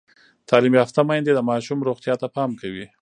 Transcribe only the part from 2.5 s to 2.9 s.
کوي۔